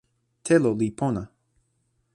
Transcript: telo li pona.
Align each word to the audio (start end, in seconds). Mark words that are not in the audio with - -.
telo 0.45 0.71
li 0.79 0.87
pona. 0.99 1.23